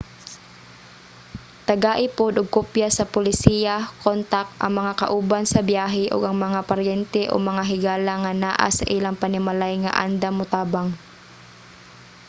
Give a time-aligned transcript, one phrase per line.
[1.67, 7.21] tagai pod og kopya sa polisiya/kontak ang mga kauban sa biyahe ug ang mga paryente
[7.33, 10.89] o mga higala nga naa sa ilang panimalay nga andam motabang